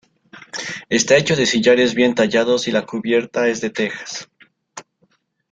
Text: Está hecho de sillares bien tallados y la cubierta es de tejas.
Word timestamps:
Está 0.89 1.15
hecho 1.15 1.35
de 1.35 1.45
sillares 1.45 1.93
bien 1.93 2.15
tallados 2.15 2.67
y 2.67 2.71
la 2.71 2.87
cubierta 2.87 3.47
es 3.49 3.61
de 3.61 3.69
tejas. 3.69 4.27